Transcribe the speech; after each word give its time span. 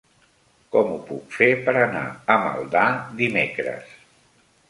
Com 0.75 0.87
ho 0.93 0.95
puc 1.09 1.35
fer 1.41 1.49
per 1.67 1.75
anar 1.81 2.01
a 2.07 2.39
Maldà 2.45 2.85
dimecres? 3.21 3.95